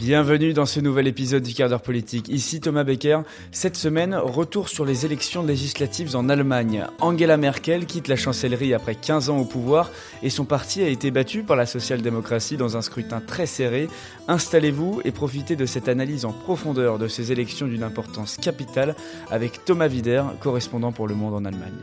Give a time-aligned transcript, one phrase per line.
[0.00, 2.30] Bienvenue dans ce nouvel épisode du quart d'heure politique.
[2.30, 3.20] Ici Thomas Becker.
[3.52, 6.86] Cette semaine, retour sur les élections législatives en Allemagne.
[7.00, 9.90] Angela Merkel quitte la chancellerie après 15 ans au pouvoir
[10.22, 13.90] et son parti a été battu par la social-démocratie dans un scrutin très serré.
[14.26, 18.96] Installez-vous et profitez de cette analyse en profondeur de ces élections d'une importance capitale
[19.30, 21.76] avec Thomas Wider, correspondant pour Le Monde en Allemagne.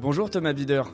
[0.00, 0.84] Bonjour Thomas Wider.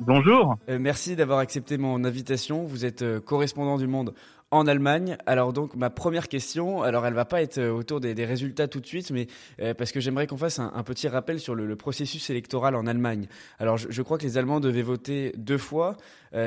[0.00, 0.56] Bonjour.
[0.68, 2.62] Euh, merci d'avoir accepté mon invitation.
[2.62, 4.14] Vous êtes euh, correspondant du Monde
[4.52, 5.18] en Allemagne.
[5.26, 8.78] Alors donc ma première question, alors elle va pas être euh, autour des, résultats tout
[8.78, 9.26] de suite, mais
[9.74, 13.26] parce que j'aimerais qu'on fasse un, petit rappel sur le, processus électoral en Allemagne.
[13.58, 15.96] Alors je, crois que les Allemands devaient voter deux fois.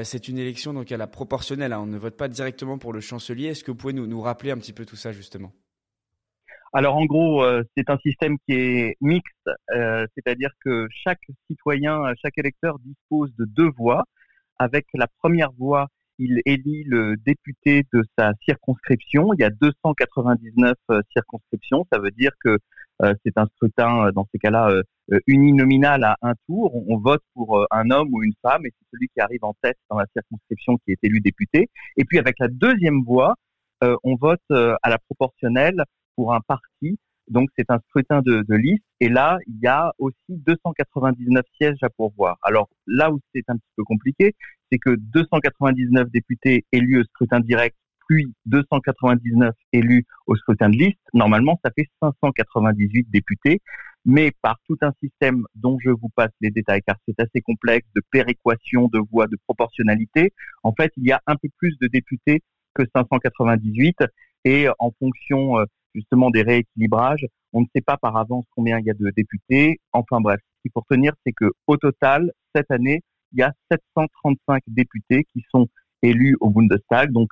[0.04, 1.74] C'est une élection donc à la proportionnelle.
[1.74, 1.82] Hein.
[1.84, 3.48] On ne vote pas directement pour le chancelier.
[3.48, 5.52] Est-ce que vous pouvez nous rappeler un petit peu tout ça justement?
[6.74, 12.02] Alors en gros, euh, c'est un système qui est mixte, euh, c'est-à-dire que chaque citoyen,
[12.22, 14.04] chaque électeur dispose de deux voix.
[14.58, 19.34] Avec la première voix, il élit le député de sa circonscription.
[19.34, 22.58] Il y a 299 euh, circonscriptions, ça veut dire que
[23.26, 24.72] c'est un scrutin dans ces cas-là
[25.26, 26.72] uninominal à un tour.
[26.88, 29.78] On, vote pour un homme ou une femme et c'est celui qui arrive en tête
[29.90, 31.72] dans la circonscription qui est élu député.
[31.98, 33.34] Et puis avec la deuxième voix,
[33.82, 35.84] on vote à la proportionnelle
[36.16, 37.00] pour un parti.
[37.28, 41.90] Donc c'est un scrutin de, liste et là il y a aussi 299 sièges à
[41.90, 42.38] pourvoir.
[42.42, 44.36] Alors là où c'est un petit peu compliqué,
[44.72, 47.76] c'est que 299 députés élus au scrutin direct
[48.10, 53.62] puis 299 élus au scrutin de liste, normalement ça fait 598 députés,
[54.04, 57.88] mais par tout un système dont je vous passe les détails car c'est assez complexe
[57.96, 61.88] de péréquation de voix, de proportionnalité, en fait il y a un peu plus de
[61.88, 62.42] députés
[62.74, 63.98] que 598
[64.44, 67.26] et en fonction euh, justement des rééquilibrages.
[67.54, 69.80] On ne sait pas par avance combien il y a de députés.
[69.92, 73.02] Enfin bref, ce qu'il faut retenir, c'est que au total, cette année,
[73.34, 75.68] il y a 735 députés qui sont
[76.02, 77.30] élus au Bundestag, donc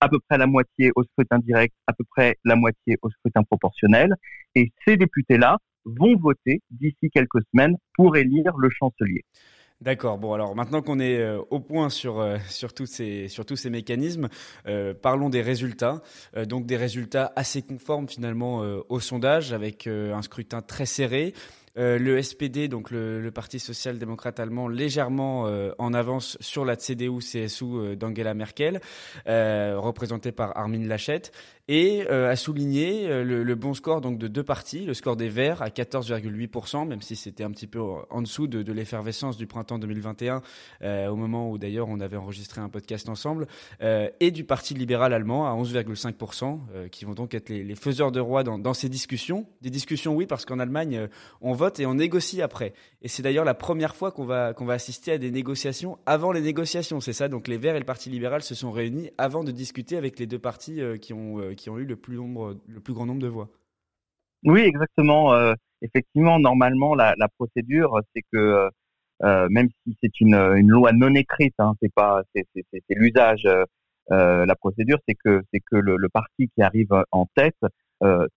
[0.00, 3.42] à peu près la moitié au scrutin direct, à peu près la moitié au scrutin
[3.42, 4.14] proportionnel.
[4.54, 9.24] Et ces députés-là vont voter d'ici quelques semaines pour élire le chancelier.
[9.80, 10.18] D'accord.
[10.18, 13.54] Bon, alors maintenant qu'on est euh, au point sur, euh, sur, tous ces, sur tous
[13.54, 14.28] ces mécanismes,
[14.66, 16.02] euh, parlons des résultats.
[16.46, 21.32] donc des résultats assez conformes finalement au sondage, avec un scrutin très serré.
[21.76, 25.48] Le SPD, donc le, Parti social-démocrate allemand, légèrement
[25.78, 28.80] en avance sur la CDU-CSU d'Angela Merkel,
[29.26, 31.22] représentée par Armin Laschet
[31.68, 35.28] et euh, a souligné euh, le, bon score donc de deux parties, le score des
[35.28, 37.80] Verts à 14,8%, même si c'était un petit peu
[38.10, 40.42] en dessous de, l'effervescence du printemps 2021,
[40.82, 43.46] euh, au moment où d'ailleurs on avait enregistré un podcast ensemble,
[43.82, 48.12] euh, et du Parti libéral allemand à 11,5%, euh, qui vont donc être les, faiseurs
[48.12, 49.46] de roi dans, dans, ces discussions.
[49.60, 51.08] Des discussions, oui, parce qu'en Allemagne,
[51.42, 52.72] on vote et on négocie après.
[53.02, 56.40] Et c'est d'ailleurs la première fois qu'on va, va assister à des négociations avant les
[56.40, 59.50] négociations, c'est ça Donc les Verts et le Parti libéral se sont réunis avant de
[59.50, 62.94] discuter avec les deux partis qui ont qui ont eu le plus, nombre, le plus
[62.94, 63.48] grand nombre de voix.
[64.44, 65.34] Oui, exactement.
[65.34, 68.70] Euh, effectivement, normalement, la, procédure, c'est que euh,
[69.24, 70.36] euh, même si c'est une,
[70.68, 72.44] loi non écrite, hein, c'est pas, c'est
[72.90, 73.46] l'usage.
[74.10, 77.58] la procédure, c'est que c'est que le, parti qui arrive en tête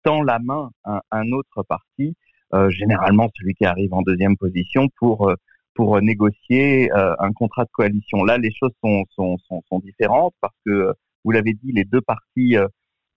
[0.02, 2.14] tend la main à un autre parti,
[2.68, 5.32] généralement celui qui arrive en deuxième position, pour
[5.74, 8.24] pour négocier un contrat de coalition.
[8.24, 10.92] Là, les choses sont, sont, sont, sont différentes parce que,
[11.24, 12.56] vous l'avez dit, les deux partis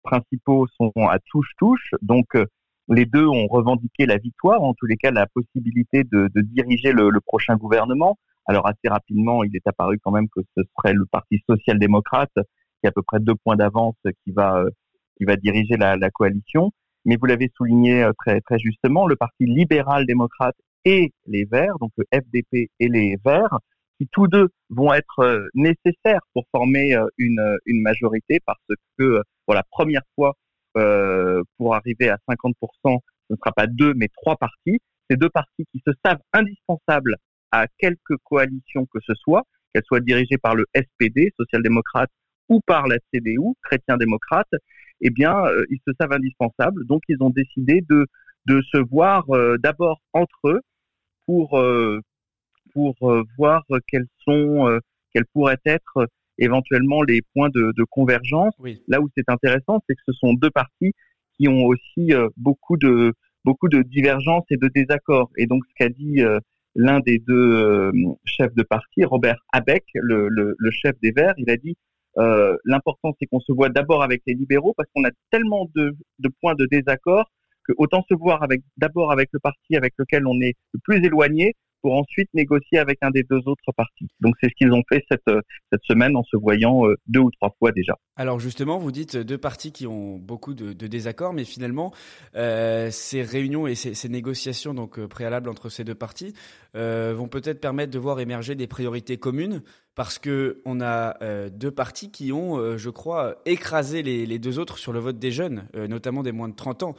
[0.04, 1.96] principaux sont à touche-touche.
[2.02, 2.46] Donc, euh,
[2.90, 7.10] les deux ont revendiqué la victoire, en tous les cas la possibilité de, diriger le,
[7.22, 8.18] prochain gouvernement.
[8.46, 12.88] Alors assez rapidement, il est apparu quand même que ce serait le Parti social-démocrate qui
[12.88, 13.96] a à peu près deux points d'avance
[14.26, 14.70] qui va euh,
[15.18, 16.72] qui va diriger la, coalition.
[17.06, 20.56] Mais vous l'avez souligné euh, très très justement, le Parti libéral-démocrate
[20.86, 23.60] et les Verts, donc le FDP et les Verts,
[23.98, 28.60] qui tous deux vont être euh, nécessaires pour former euh, une, majorité parce
[28.98, 30.34] que pour la première fois,
[31.58, 32.54] pour arriver à 50%,
[32.84, 32.90] ce
[33.30, 34.80] ne sera pas deux mais trois partis.
[35.10, 37.18] Ces deux partis qui se savent indispensables
[37.52, 42.10] à quelque coalition que ce soit, qu'elle soit dirigée par le SPD, social-démocrate,
[42.50, 44.50] ou par la CDU, chrétien-démocrate,
[45.04, 45.36] eh bien,
[45.70, 46.86] ils se savent indispensables.
[46.88, 48.08] Donc, ils ont décidé de,
[48.46, 49.26] de se voir
[49.60, 50.62] d'abord entre eux
[51.26, 51.58] pour,
[52.74, 54.80] pour euh, voir quels sont, euh,
[55.14, 56.08] quels pourraient être
[56.38, 58.54] éventuellement les points de, de convergence.
[58.88, 60.94] Là où c'est intéressant, c'est que ce sont deux partis
[61.38, 63.14] qui ont aussi euh, beaucoup de
[63.46, 65.30] beaucoup de divergences et de désaccords.
[65.38, 66.22] Et donc, ce qu'a dit
[66.76, 67.92] l'un des deux
[68.24, 71.76] chefs de parti, Robert Abeck, le, le, le, chef des Verts, il a dit
[72.18, 75.96] euh, l'important c'est qu'on se voit d'abord avec les libéraux parce qu'on a tellement de,
[76.42, 77.30] points de désaccord
[77.68, 81.04] que autant se voir avec d'abord avec le parti avec lequel on est le plus
[81.04, 84.08] éloigné pour ensuite négocier avec un des deux autres partis.
[84.22, 85.38] Donc c'est ce qu'ils ont fait cette,
[85.72, 87.94] cette semaine en se voyant euh, deux ou trois fois déjà.
[88.16, 91.92] Alors justement, vous dites deux partis qui ont beaucoup de, désaccords, mais finalement,
[92.36, 96.36] euh, ces réunions et ces, négociations donc euh, préalables entre ces deux partis
[96.76, 99.64] euh, vont peut-être permettre de voir émerger des priorités communes
[99.96, 104.58] parce que on a euh, deux partis qui ont, euh, je crois, écrasé les, deux
[104.58, 106.96] autres sur le vote des jeunes, euh, notamment des moins de 30 ans.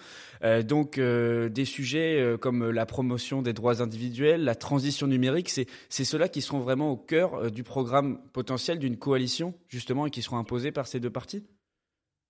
[0.66, 6.28] donc des sujets comme la promotion des droits individuels, la transition numérique, c'est c'est ceux-là
[6.28, 10.70] qui seront vraiment au cœur du programme potentiel d'une coalition justement et qui seront imposés
[10.70, 11.46] par ces deux partis.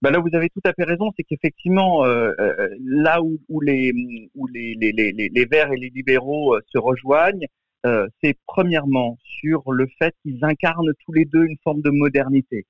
[0.03, 2.33] Ben là, vous avez tout à fait raison, c'est qu'effectivement, euh,
[2.85, 3.93] là où, les,
[5.51, 7.47] Verts et les libéraux se rejoignent,
[7.87, 12.67] euh, c'est premièrement sur le fait qu'ils incarnent tous les deux une forme de modernité.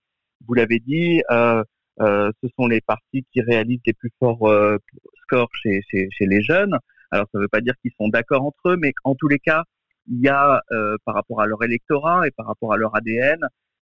[0.46, 1.62] Vous l'avez dit, euh,
[2.00, 4.78] euh, ce sont les partis qui réalisent les plus forts euh,
[5.22, 5.80] scores chez,
[6.20, 6.76] les jeunes.
[7.10, 9.38] Alors ça ne veut pas dire qu'ils sont d'accord entre eux, mais en tous les
[9.38, 9.62] cas,
[10.08, 13.38] il y a euh, par rapport à leur électorat et par rapport à leur ADN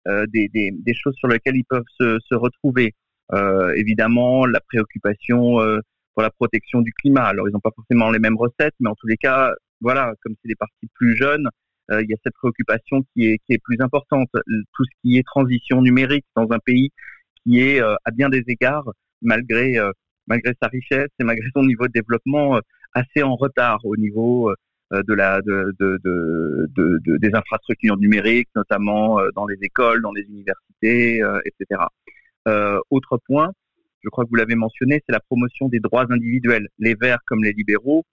[0.05, 2.93] des, des, des, choses sur lesquelles ils peuvent se, se retrouver.
[3.75, 5.57] évidemment, la préoccupation
[6.13, 7.23] pour la protection du climat.
[7.23, 10.35] Alors ils n'ont pas forcément les mêmes recettes, mais en tous les cas, voilà, comme
[10.41, 11.47] c'est des partis plus jeunes,
[11.91, 14.29] euh, il y a cette préoccupation qui est, qui est plus importante.
[14.33, 16.91] Tout ce qui est transition numérique dans un pays
[17.43, 18.89] qui est euh, à bien des égards,
[19.21, 19.91] malgré euh,
[20.27, 22.59] malgré sa richesse et malgré son niveau de développement,
[22.93, 24.53] assez en retard au niveau
[24.91, 31.21] de la de, de, de, des infrastructures numériques, notamment dans les écoles, dans les universités,
[31.45, 31.81] etc.
[32.89, 33.51] autre point,
[34.03, 36.67] je crois que vous l'avez mentionné, c'est la promotion des droits individuels.
[36.79, 38.03] Les Verts comme les libéraux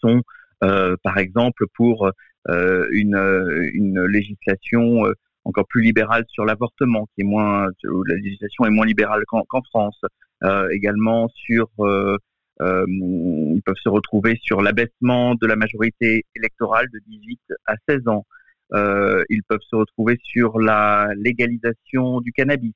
[0.00, 0.22] sont
[0.62, 2.10] euh, par exemple pour
[2.48, 3.16] euh, une,
[3.72, 5.12] une législation euh,
[5.44, 7.66] encore plus libérale sur l'avortement, qui est moins,
[8.06, 10.00] la législation est moins libérale qu'en France.
[10.70, 11.68] également sur
[12.60, 18.08] euh, ils peuvent se retrouver sur l'abaissement de la majorité électorale de 18 à 16
[18.08, 18.26] ans.
[18.72, 22.74] Euh, ils peuvent se retrouver sur la légalisation du cannabis.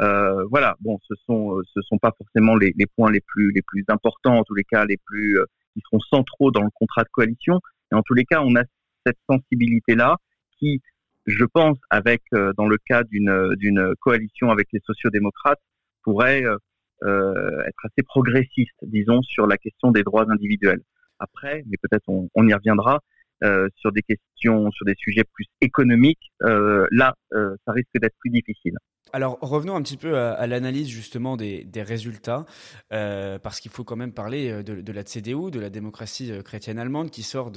[0.00, 3.84] Euh, voilà, bon, ce sont ce sont pas forcément les, points les plus les plus
[3.88, 5.38] importants, en tous les cas les plus
[5.72, 7.60] qui seront centraux dans le contrat de coalition.
[7.92, 8.62] Et en tous les cas, on a
[9.06, 10.16] cette sensibilité-là
[10.58, 10.82] qui,
[11.26, 15.60] je pense, avec euh, dans le cas d'une d'une coalition avec les sociodémocrates,
[16.02, 16.58] pourrait euh, euh,
[17.02, 20.82] être assez progressiste, disons, sur la question des droits individuels.
[21.18, 23.00] Après, mais peut-être on, on, y reviendra,
[23.44, 28.16] euh, sur des questions, sur des sujets plus économiques, euh, là, euh, ça risque d'être
[28.18, 28.74] plus difficile.
[29.12, 32.44] Alors revenons un petit peu à, l'analyse justement des, des résultats,
[32.92, 36.78] euh, parce qu'il faut quand même parler de, de, la CDU, de la démocratie chrétienne
[36.78, 37.52] allemande, qui sort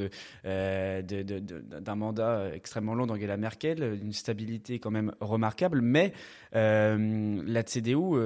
[0.45, 6.13] euh, d'un mandat extrêmement long d'Angela Merkel, d'une stabilité quand même remarquable, mais
[6.55, 8.19] euh, la CDU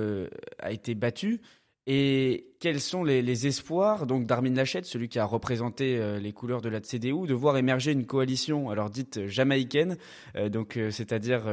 [0.59, 1.41] a été battue.
[1.85, 6.61] Et quels sont les, espoirs donc d'Armin Lachette, celui qui a représenté euh, les couleurs
[6.61, 9.97] de la CDU, de voir émerger une coalition, alors dite jamaïcaine,
[10.37, 11.43] euh, donc euh, c'est-à-dire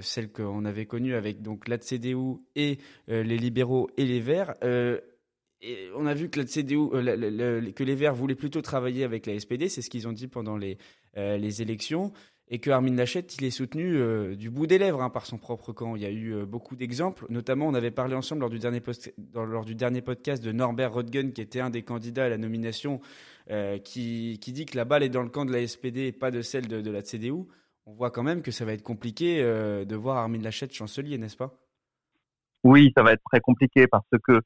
[0.00, 4.54] celle qu'on avait connue avec donc la CDU et les libéraux et les Verts.
[5.94, 6.88] On a vu que la CDU,
[7.72, 10.56] que les Verts voulaient plutôt travailler avec la SPD, c'est ce qu'ils ont dit pendant
[10.56, 10.78] les,
[11.16, 12.12] les élections
[12.50, 15.36] et que Armin Lachette, il est soutenu euh, du bout des lèvres hein, par son
[15.38, 15.96] propre camp.
[15.96, 18.80] Il y a eu euh, beaucoup d'exemples, notamment on avait parlé ensemble lors du, dernier
[18.80, 22.38] post lors du dernier podcast de Norbert Rodgen, qui était un des candidats à la
[22.38, 23.00] nomination,
[23.50, 26.12] euh, qui, qui, dit que la balle est dans le camp de la SPD et
[26.12, 27.44] pas de celle de, la CDU.
[27.86, 31.38] On voit quand même que ça va être compliqué de voir Armin Lachette chancelier, n'est-ce
[31.38, 31.54] pas?
[32.64, 34.40] Oui, ça va être très compliqué parce que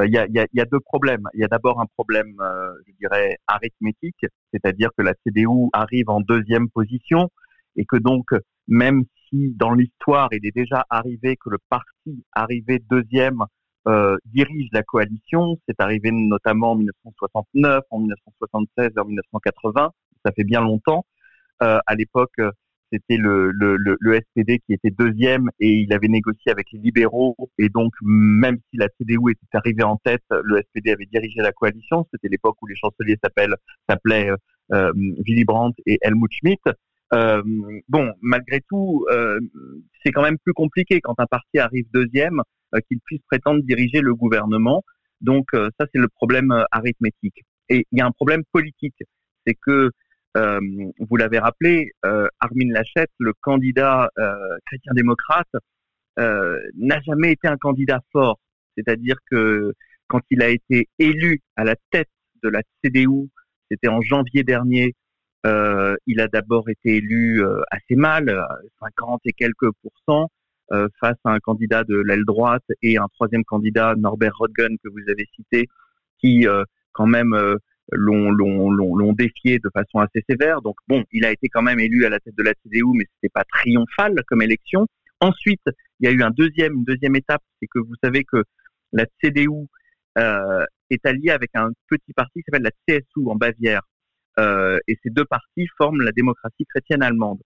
[0.00, 1.22] il euh, y, a, y, a, deux problèmes.
[1.34, 2.36] Il y a d'abord un problème,
[2.86, 7.30] je dirais, arithmétique, c'est-à-dire que la CDU arrive en deuxième position
[7.78, 8.26] et que donc,
[8.66, 13.44] même si dans l'histoire il est déjà arrivé que le parti arrivé deuxième
[13.86, 19.90] euh, dirige la coalition, c'est arrivé notamment en 1969, en 1976 et en 1980,
[20.26, 21.06] ça fait bien longtemps.
[21.62, 22.38] Euh, à l'époque,
[22.92, 27.92] c'était le, SPD qui était deuxième et il avait négocié avec les libéraux et donc
[28.02, 32.06] même si la CDU était arrivée en tête, le SPD avait dirigé la coalition.
[32.12, 34.30] C'était l'époque où les chanceliers s'appelaient
[34.72, 36.60] euh, Willy Brandt et Helmut Schmidt.
[37.14, 37.42] Euh,
[37.88, 39.38] bon, malgré tout, euh,
[40.02, 42.42] c'est quand même plus compliqué quand un parti arrive deuxième
[42.74, 44.84] euh, qu'il puisse prétendre diriger le gouvernement.
[45.20, 47.44] Donc euh, ça, c'est le problème euh, arithmétique.
[47.68, 49.02] Et il y a un problème politique,
[49.46, 49.90] c'est que
[50.36, 50.60] euh,
[51.00, 54.10] vous l'avez rappelé, Armin Lachette, le candidat
[54.66, 55.48] chrétien-démocrate,
[56.16, 58.38] n'a jamais été un candidat fort.
[58.76, 59.74] C'est-à-dire que
[60.06, 62.08] quand il a été élu à la tête
[62.42, 63.28] de la CDU,
[63.70, 64.94] c'était en janvier dernier,
[65.46, 68.44] euh, il a d'abord été élu euh, assez mal,
[68.80, 70.30] 50 et quelques pourcents,
[70.72, 74.88] euh, face à un candidat de l'aile droite et un troisième candidat, Norbert Rodgen, que
[74.88, 75.66] vous avez cité,
[76.20, 76.46] qui
[76.92, 77.36] quand même
[77.92, 80.62] l'ont défié de façon assez sévère.
[80.62, 83.04] Donc bon, il a été quand même élu à la tête de la CDU, mais
[83.14, 84.86] c'était pas triomphal comme élection.
[85.20, 85.62] Ensuite,
[86.00, 88.42] il y a eu un deuxième, une deuxième étape, c'est que vous savez que
[88.92, 89.68] la CDU
[90.18, 93.82] euh, est alliée avec un petit parti qui s'appelle la CSU en Bavière.
[94.38, 97.40] Euh, et ces deux partis forment la démocratie chrétienne allemande.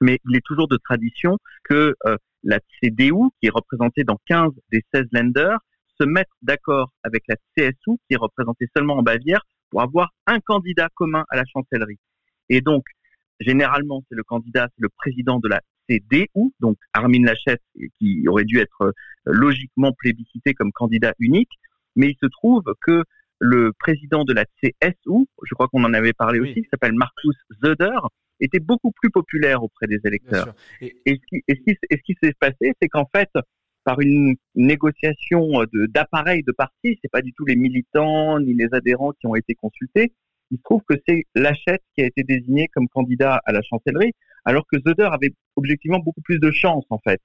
[0.00, 4.50] Mais il est toujours de tradition que euh, la CDU, qui est représentée dans 15
[4.70, 5.58] des 16 lenders,
[5.98, 10.40] se mette d'accord avec la CSU, qui est représentée seulement en Bavière, pour avoir un
[10.40, 11.98] candidat commun à la chancellerie.
[12.48, 12.84] Et donc,
[13.40, 17.58] généralement, c'est le candidat, c'est le président de la CDU, donc Armin Laschet,
[17.98, 18.92] qui aurait dû être euh,
[19.24, 21.52] logiquement plébiscité comme candidat unique.
[21.96, 23.04] Mais il se trouve que
[23.38, 27.36] le président de la CSU, je crois qu'on en avait parlé aussi, qui s'appelle Markus
[27.62, 27.98] Söder,
[28.40, 30.54] était beaucoup plus populaire auprès des électeurs.
[30.80, 30.94] Et...
[31.06, 33.30] ce qui, et ce qui s'est passé, c'est qu'en fait,
[33.84, 38.68] par une négociation d'appareil de, de parti, c'est pas du tout les militants ni les
[38.72, 40.12] adhérents qui ont été consultés.
[40.50, 44.12] Il se trouve que c'est Lachette qui a été désigné comme candidat à la chancellerie,
[44.44, 47.20] alors que Zöder avait objectivement beaucoup plus de chance en fait.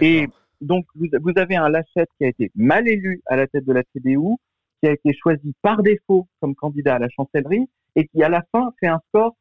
[0.00, 0.26] Et
[0.60, 3.72] donc vous, vous, avez un Lachette qui a été mal élu à la tête de
[3.72, 4.36] la CDU,
[4.80, 8.42] qui a été choisi par défaut comme candidat à la chancellerie et qui à la
[8.52, 9.34] fin fait un score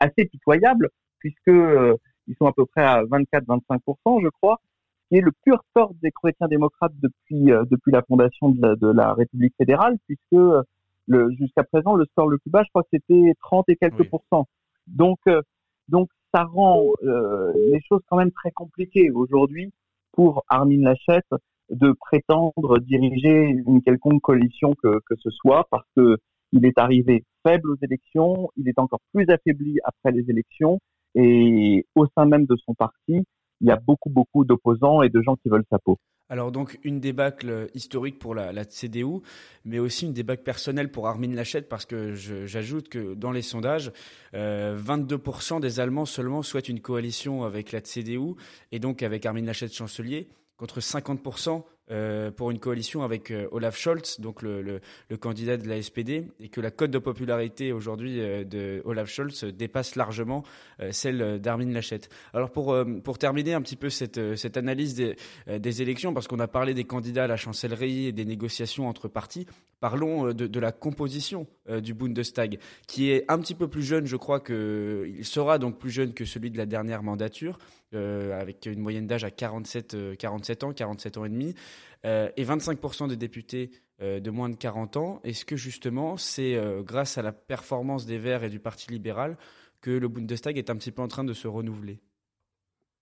[0.00, 1.96] assez pitoyable puisque euh,
[2.26, 4.60] ils sont à peu près à 24-25%, je crois,
[5.08, 8.76] qui est le pur score des chrétiens démocrates depuis euh, depuis la fondation de la,
[8.76, 10.62] de la République fédérale, puisque euh,
[11.06, 14.08] le jusqu'à présent le score le plus bas, je crois que c'était 30 et quelques
[14.08, 14.46] pourcents.
[14.86, 15.42] Donc euh,
[15.88, 19.72] donc ça rend les choses quand même très compliquées aujourd'hui
[20.12, 21.22] pour Armin Laschet
[21.70, 26.18] de prétendre diriger une quelconque coalition que, que ce soit, parce que
[26.52, 30.78] il est arrivé faible aux élections, il est encore plus affaibli après les élections,
[31.14, 33.24] et au sein même de son parti,
[33.60, 35.98] il y a beaucoup, beaucoup d'opposants et de gens qui veulent sa peau.
[36.30, 39.20] Alors donc une débâcle historique pour la, CDU,
[39.64, 43.92] mais aussi une débâcle personnelle pour Armin Laschet parce que j'ajoute que dans les sondages,
[44.34, 48.36] euh, 22% des Allemands seulement souhaitent une coalition avec la CDU
[48.72, 53.76] et donc avec Armin Laschet chancelier contre 50% euh, pour une coalition avec euh, Olaf
[53.76, 54.80] Scholz, donc le,
[55.20, 59.44] candidat de la SPD, et que la cote de popularité aujourd'hui euh, de Olaf Scholz
[59.44, 60.44] dépasse largement
[60.90, 62.00] celle d'Armin Laschet.
[62.32, 65.16] Alors pour, pour terminer un petit peu cette, cette analyse des,
[65.58, 69.08] des élections, parce qu'on a parlé des candidats à la chancellerie et des négociations entre
[69.08, 69.46] partis,
[69.80, 71.46] parlons de, de la composition
[71.82, 75.78] du Bundestag, qui est un petit peu plus jeune, je crois que il sera donc
[75.78, 77.58] plus jeune que celui de la dernière mandature,
[77.92, 81.54] avec une moyenne d'âge à 47, 47 ans, 47 ans et demi.
[82.04, 83.70] Euh, et 25% des députés
[84.02, 85.20] euh, de moins de 40 ans.
[85.24, 89.38] Est-ce que justement c'est euh, grâce à la performance des Verts et du Parti libéral
[89.80, 92.00] que le Bundestag est un petit peu en train de se renouveler?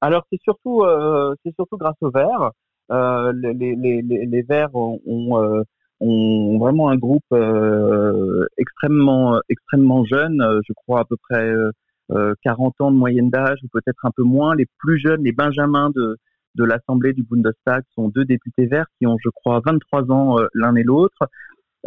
[0.01, 0.85] Alors c'est surtout,
[1.45, 2.51] c'est surtout grâce aux Verts.
[2.91, 5.65] Les, Verts ont, ont,
[6.01, 7.33] ont, vraiment un groupe
[8.57, 11.53] extrêmement, extrêmement jeune, je crois à peu près
[12.43, 14.57] 40 ans de moyenne d'âge ou peut-être un peu moins.
[14.57, 16.19] Les plus jeunes, les benjamins de,
[16.55, 20.47] de l'Assemblée du Bundestag sont deux députés verts qui ont, je crois, 23 ans euh,
[20.55, 21.29] l'un et l'autre.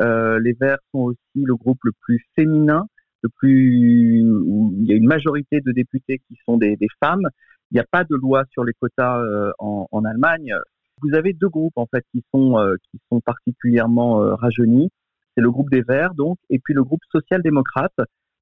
[0.01, 2.85] Euh, les Verts sont aussi le groupe le plus féminin,
[3.21, 7.27] le plus où il y a une majorité de députés qui sont des, femmes.
[7.71, 10.53] Il n'y a pas de loi sur les quotas euh, en, en, Allemagne.
[11.01, 12.55] Vous avez deux groupes en fait qui sont
[12.89, 14.89] qui sont particulièrement rajeunis.
[15.35, 17.99] C'est le groupe des Verts donc et puis le groupe social-démocrate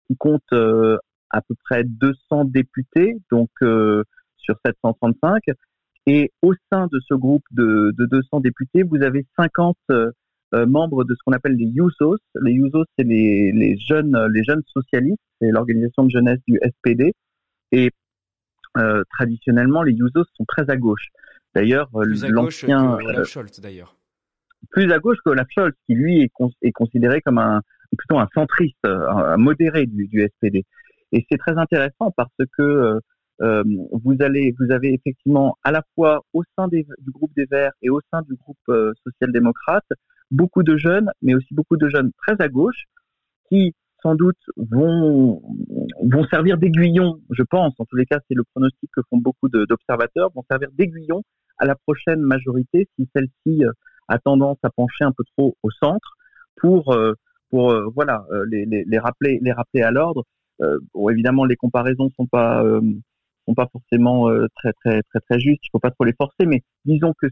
[0.07, 5.41] qui compte à peu près 200 députés donc sur 735
[6.05, 10.11] et au sein de ce groupe de, de 200 députés, vous avez 50 euh,
[10.53, 12.17] euh, membres de ce qu'on appelle les Jusos.
[12.41, 17.13] Les Jusos, c'est les, les, jeunes, les jeunes socialistes, c'est l'organisation de jeunesse du SPD.
[17.71, 17.91] Et
[18.77, 21.07] euh, traditionnellement, les Jusos sont très à gauche.
[21.55, 23.95] D'ailleurs, l'ancien Olaf Scholz, d'ailleurs.
[24.71, 26.31] Plus à gauche que Olaf Scholz, qui lui est,
[26.61, 27.61] est considéré comme un
[27.95, 30.65] plutôt un centriste, un, modéré du, du, SPD.
[31.11, 32.99] Et c'est très intéressant parce que
[33.41, 33.63] euh,
[34.03, 38.21] vous avez effectivement à la fois au sein du groupe des Verts et au sein
[38.21, 39.87] du groupe euh, social-démocrate
[40.29, 42.85] beaucoup de jeunes, mais aussi beaucoup de jeunes très à gauche
[43.49, 45.41] qui sans doute vont
[46.29, 47.73] servir d'aiguillon, je pense.
[47.79, 51.23] En tous les cas, c'est le pronostic que font beaucoup d'observateurs, vont servir d'aiguillon
[51.57, 53.71] à la prochaine majorité si celle-ci euh,
[54.09, 56.17] a tendance à pencher un peu trop au centre
[56.57, 56.93] pour
[57.53, 60.25] les, rappeler à l'ordre.
[60.93, 62.63] bon, évidemment, les comparaisons sont pas
[63.47, 65.61] sont pas forcément euh, très très très très justes.
[65.65, 67.27] Il faut pas trop les forcer, mais disons que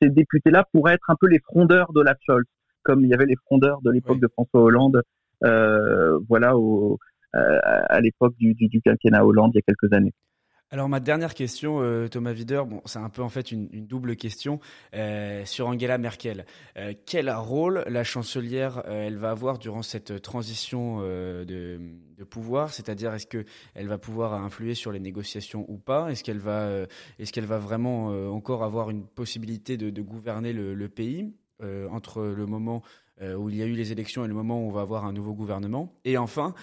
[0.00, 2.46] ces députés-là pourraient être un peu les frondeurs de la Scholz,
[2.82, 5.02] comme il y avait les frondeurs de l'époque de François Hollande,
[5.44, 6.98] euh, voilà, au,
[7.34, 10.12] euh, à l'époque du, du, du, quinquennat Hollande il y a quelques années.
[10.70, 14.16] Alors ma dernière question, euh, Thomas Wider, bon, c'est un peu en fait une, double
[14.16, 14.60] question
[14.94, 16.46] euh, sur Angela Merkel.
[16.76, 21.78] Euh, quel rôle la chancelière elle va avoir durant cette transition de,
[22.28, 22.72] pouvoir?
[22.72, 23.44] C'est-à-dire est-ce que
[23.74, 26.10] elle va pouvoir influer sur les négociations ou pas?
[26.10, 26.86] Est-ce qu'elle va,
[27.18, 31.34] est-ce qu'elle va vraiment encore avoir une possibilité de, gouverner le, pays
[31.90, 32.82] entre le moment
[33.20, 35.12] où il y a eu les élections et le moment où on va avoir un
[35.12, 35.94] nouveau gouvernement?
[36.04, 36.54] Et enfin,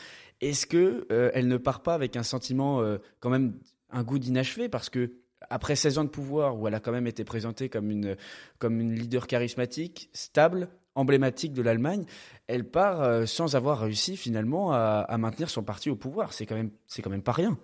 [0.41, 2.81] est-ce que elle ne part pas avec un sentiment
[3.19, 3.53] quand même
[3.91, 5.11] un goût d'inachevé parce que
[5.49, 8.15] après 16 ans de pouvoir où elle a quand même été présentée comme une,
[8.59, 12.05] comme une leader charismatique, stable, emblématique de l'Allemagne,
[12.47, 16.33] elle part euh, sans avoir réussi finalement à, maintenir son parti au pouvoir.
[16.33, 17.57] C'est quand même, c'est quand même pas rien.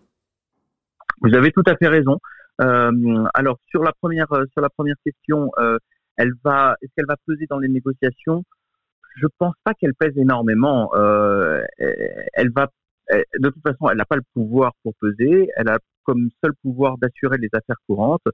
[1.21, 2.17] Vous avez tout à fait raison.
[2.61, 5.51] Euh, alors sur la première, euh, sur la première question,
[6.15, 8.43] elle va, est-ce qu'elle va peser dans les négociations?
[9.15, 10.91] Je pense pas qu'elle pèse énormément.
[10.95, 12.69] elle va
[13.09, 15.49] de toute façon, elle n'a pas le pouvoir pour peser.
[15.55, 18.27] Elle a comme seul pouvoir d'assurer les affaires courantes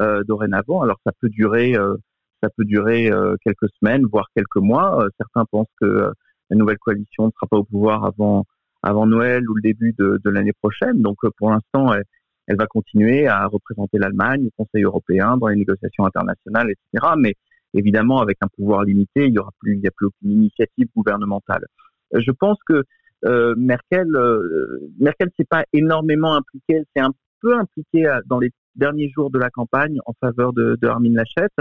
[0.00, 0.82] euh, dorénavant.
[0.82, 1.96] Alors ça peut durer, euh,
[2.42, 5.06] ça peut durer euh, quelques semaines, voire quelques mois.
[5.18, 6.12] certains pensent que
[6.50, 8.44] la nouvelle coalition ne sera pas au pouvoir avant
[8.82, 11.02] avant Noël ou le début de, de l'année prochaine.
[11.02, 12.04] Donc pour l'instant, elle,
[12.46, 17.12] elle, va continuer à représenter l'Allemagne au Conseil européen dans les négociations internationales, etc.
[17.18, 17.34] Mais
[17.74, 20.88] évidemment, avec un pouvoir limité, il y aura plus, il y a plus aucune initiative
[20.96, 21.66] gouvernementale.
[22.12, 22.84] Je pense que
[23.24, 28.38] euh, Merkel, euh, Merkel s'est pas énormément impliquée, elle s'est un peu impliquée euh, dans
[28.38, 31.52] les derniers jours de la campagne en faveur de, de Armin Lachette,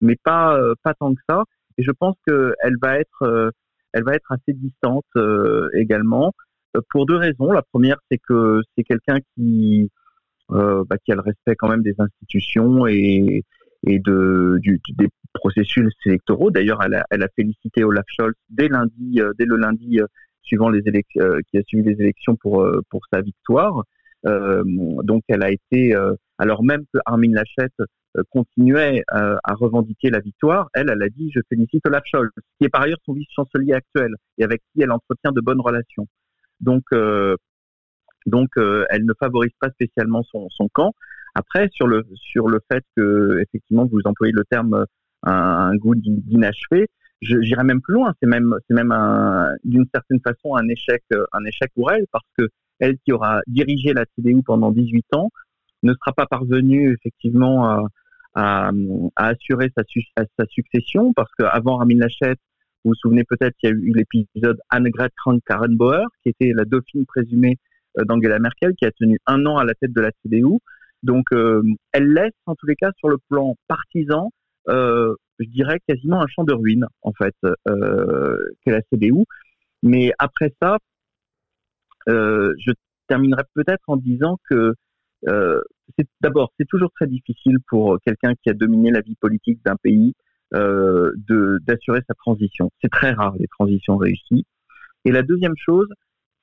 [0.00, 1.42] mais pas pas tant que ça.
[1.78, 3.52] Et je pense qu'elle va être
[3.94, 5.04] va être assez distante
[5.74, 6.32] également
[6.90, 7.52] pour deux raisons.
[7.52, 9.90] La première, c'est que c'est quelqu'un qui
[10.48, 13.44] bah, qui a le respect quand même des institutions et
[13.86, 14.60] et de
[14.96, 16.50] des processus électoraux.
[16.50, 20.00] D'ailleurs, elle a, elle a félicité Olaf Scholz dès lundi, dès le lundi
[20.44, 23.84] suivant les élections, euh, qui a suivi les élections pour euh, pour sa victoire.
[24.26, 24.62] Euh,
[25.02, 25.94] donc, elle a été,
[26.38, 27.76] alors même que Armin Lachette
[28.30, 32.70] continuait à revendiquer la victoire, elle, elle a dit je félicite Olaf Scholz, qui est
[32.70, 36.06] par ailleurs son vice-chancelier actuel et avec qui elle entretient de bonnes relations.
[36.60, 36.84] Donc,
[38.24, 40.94] donc, elle ne favorise pas spécialement son, son camp.
[41.34, 44.86] Après, sur le sur le fait que effectivement vous employez le terme
[45.24, 46.88] un, un goût d'inachevé,
[47.20, 48.12] j'irais même plus loin.
[48.20, 48.94] C'est même, c'est même
[49.64, 52.48] d'une certaine façon un échec, euh, un échec pour elle parce que
[52.80, 55.30] elle qui aura dirigé la CDU pendant 18 ans
[55.82, 57.88] ne sera pas parvenue effectivement à,
[58.34, 58.70] à,
[59.16, 59.84] assurer sa,
[60.38, 62.40] sa, succession parce qu'avant Ramin Lachette,
[62.84, 67.06] vous vous souvenez peut-être, il y a eu l'épisode Annegret Kramp-Karrenbauer qui était la dauphine
[67.06, 67.58] présumée
[67.98, 70.58] euh, d'Angela Merkel qui a tenu un an à la tête de la CDU.
[71.02, 74.30] Donc, euh, elle laisse en tous les cas sur le plan partisan
[74.68, 77.34] euh, je dirais quasiment un champ de ruines en fait
[77.68, 79.24] euh, qu'est la CDU.
[79.82, 80.78] Mais après ça,
[82.08, 82.72] euh, je
[83.08, 84.74] terminerai peut-être en disant que
[85.28, 85.60] euh,
[86.20, 90.14] d'abord c'est toujours très difficile pour quelqu'un qui a dominé la vie politique d'un pays
[90.54, 91.12] euh,
[91.66, 92.70] d'assurer sa transition.
[92.82, 94.46] C'est très rare les transitions réussies.
[95.04, 95.88] Et la deuxième chose,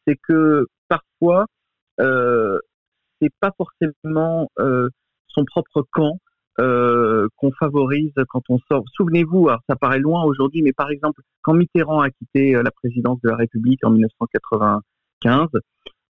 [0.06, 1.46] c'est que parfois
[2.00, 2.60] euh,
[3.20, 4.52] c'est pas forcément
[5.28, 6.20] son propre camp
[6.62, 8.84] euh, qu'on favorise quand on sort.
[8.93, 13.19] Souvenez-vous, ça paraît loin aujourd'hui, mais par exemple, quand Mitterrand a quitté euh, la présidence
[13.24, 15.47] de la République en 1995,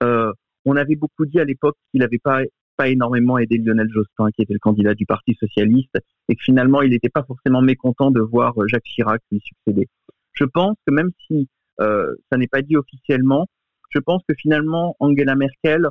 [0.02, 0.32] euh,
[0.64, 2.40] on avait beaucoup dit à l'époque qu'il n'avait pas
[2.78, 6.80] pas énormément aidé Lionel Jospin, qui était le candidat du Parti socialiste, et que finalement,
[6.80, 9.88] il n'était pas forcément mécontent de voir Jacques Chirac lui succéder.
[10.32, 13.48] Je pense que même si ça n'est pas dit officiellement,
[13.90, 15.88] je pense que finalement, Angela Merkel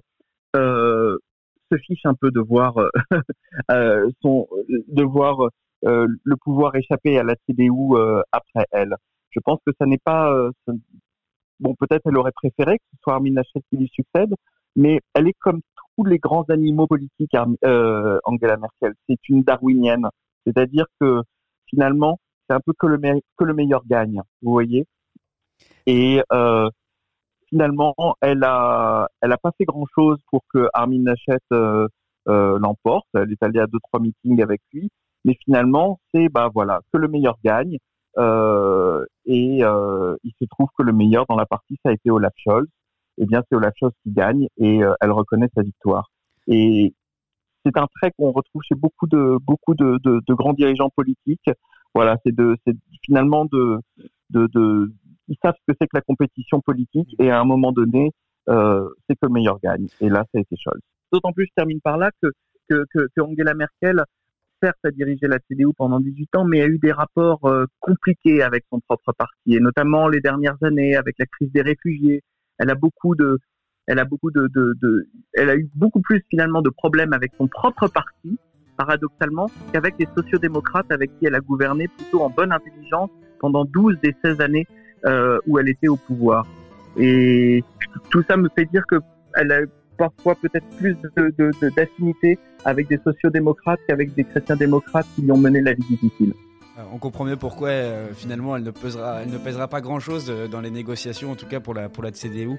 [1.71, 2.89] se fiche un peu de voir euh,
[3.71, 5.49] euh, de voir
[5.85, 7.71] euh, le pouvoir échapper à la CDU
[8.31, 8.95] après elle.
[9.31, 10.33] Je pense que ça n'est pas
[11.59, 11.75] bon.
[11.75, 14.33] Peut-être elle aurait préféré que ce soit Armin Laschet qui lui succède,
[14.75, 15.61] mais elle est comme
[15.95, 17.35] tous les grands animaux politiques.
[17.35, 20.07] Angela Merkel, c'est une darwinienne,
[20.45, 21.21] c'est-à-dire que
[21.67, 24.85] finalement c'est un peu que le, meilleur gagne, vous voyez?
[25.85, 26.21] Et
[27.49, 31.87] finalement, elle a, elle a pas fait grand chose pour que Armin Laschet euh,
[32.27, 33.07] euh, l'emporte.
[33.13, 34.89] Elle est allée à deux trois meetings avec lui,
[35.25, 37.77] mais finalement, c'est bah voilà que le meilleur gagne.
[38.17, 42.09] Euh, et euh, il se trouve que le meilleur dans la partie, ça a été
[42.09, 42.67] Olaf Scholz.
[43.19, 46.09] Eh bien, c'est Olaf Scholz qui gagne et euh, elle reconnaît sa victoire.
[46.47, 46.93] Et
[47.65, 51.49] c'est un trait qu'on retrouve chez beaucoup de beaucoup de, grands dirigeants politiques.
[51.93, 52.55] Voilà, c'est de,
[53.03, 53.79] finalement de,
[54.29, 54.91] de
[55.27, 58.11] ils savent ce que c'est que la compétition politique et à un moment donné,
[58.49, 59.87] euh, c'est que le meilleur gagne.
[60.01, 60.81] Et là, ça a été Scholz.
[61.11, 62.27] D'autant plus, je termine par là, que,
[62.69, 64.03] que, que, Angela Merkel,
[64.61, 68.41] certes, a dirigé la CDU pendant 18 ans, mais a eu des rapports euh, compliqués
[68.41, 72.23] avec son propre parti, et notamment les dernières années avec la crise des réfugiés.
[72.57, 73.39] Elle a beaucoup de,
[73.85, 77.47] elle a beaucoup de, de, elle a eu beaucoup plus finalement de problèmes avec son
[77.47, 78.37] propre parti,
[78.77, 83.09] paradoxalement, qu'avec les sociodémocrates avec qui elle a gouverné plutôt en bonne intelligence
[83.39, 84.67] pendant 12 des 16 années
[85.05, 86.45] euh, où elle était au pouvoir.
[86.97, 87.63] Et
[88.09, 88.95] tout ça me fait dire que
[89.35, 89.59] elle a
[89.97, 90.95] parfois peut-être plus
[91.75, 96.33] d'affinité avec des sociodémocrates qu'avec des chrétiens démocrates qui lui ont mené la vie difficile.
[96.77, 99.99] Euh, on comprend mieux pourquoi euh, finalement elle ne pesera, elle ne pèsera pas grand
[99.99, 102.57] chose euh, dans les négociations, en tout cas pour la pour la CDU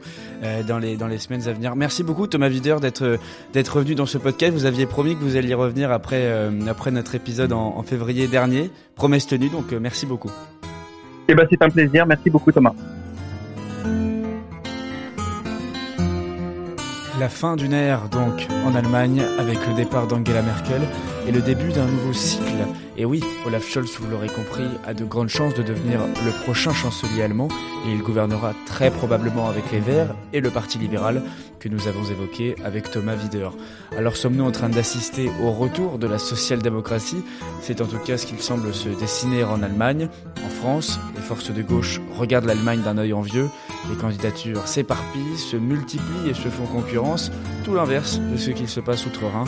[0.66, 1.76] dans les dans les semaines à venir.
[1.76, 3.18] Merci beaucoup Thomas Wider d'être
[3.52, 4.52] d'être revenu dans ce podcast.
[4.52, 8.70] Vous aviez promis que vous alliez revenir après après notre épisode en, février dernier.
[8.96, 10.30] Promesse tenue, donc merci beaucoup.
[11.28, 12.06] Eh ben c'est un plaisir.
[12.06, 12.72] Merci beaucoup Thomas.
[17.20, 20.82] La fin d'une ère donc en Allemagne avec le départ d'Angela Merkel
[21.28, 22.64] et le début d'un nouveau cycle
[23.00, 26.72] et oui, Olaf Scholz, vous l'aurez compris, a de grandes chances de devenir le prochain
[26.72, 27.46] chancelier allemand
[27.86, 31.22] et il gouvernera très probablement avec les Verts et le Parti libéral
[31.60, 33.50] que nous avons évoqué avec Thomas Wider.
[33.96, 37.22] Alors sommes-nous en train d'assister au retour de la social-démocratie?
[37.60, 40.08] C'est en tout cas ce qu'il semble se dessiner en Allemagne.
[40.44, 43.48] En France, les forces de gauche regardent l'Allemagne d'un œil envieux,
[43.88, 47.30] les candidatures s'éparpillent, se multiplient et se font concurrence,
[47.64, 49.44] tout l'inverse de ce qu'il se passe outre-Rhin.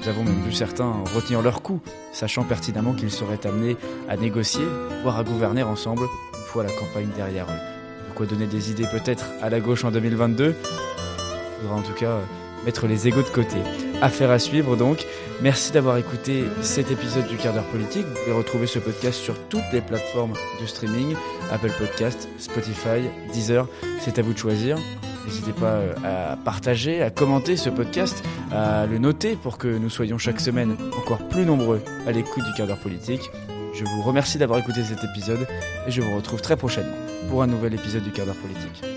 [0.00, 1.80] Nous avons même vu certains retenir leur coup,
[2.12, 3.76] sachant pertinemment qu'ils seraient amenés
[4.08, 4.64] à négocier,
[5.02, 6.02] voire à gouverner ensemble,
[6.34, 8.08] une fois la campagne derrière eux.
[8.08, 11.92] De quoi donner des idées peut-être à la gauche en 2022 Il faudra en tout
[11.94, 12.18] cas
[12.64, 13.56] mettre les égaux de côté.
[14.00, 15.04] Affaire à suivre donc.
[15.40, 18.06] Merci d'avoir écouté cet épisode du quart d'heure politique.
[18.06, 21.14] Vous pouvez retrouver ce podcast sur toutes les plateformes de streaming,
[21.52, 23.66] Apple Podcast, Spotify, Deezer.
[24.00, 24.78] C'est à vous de choisir.
[25.24, 29.90] N'hésitez pas euh, à partager, à commenter ce podcast, à le noter pour que nous
[29.90, 33.30] soyons chaque semaine encore plus nombreux à l'écoute du quart d'heure politique.
[33.74, 35.46] Je vous remercie d'avoir écouté cet épisode
[35.86, 36.96] et je vous retrouve très prochainement
[37.28, 38.87] pour un nouvel épisode du quart d'heure politique.